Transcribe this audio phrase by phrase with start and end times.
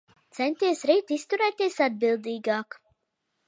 [0.37, 2.83] Centies rīt izturēties atbildīgāk.